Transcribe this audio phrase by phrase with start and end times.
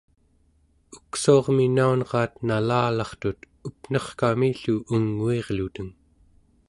[0.99, 3.39] uksuarmi naunraat nalalartut
[3.71, 5.93] up'nerkami-llu unguirluteng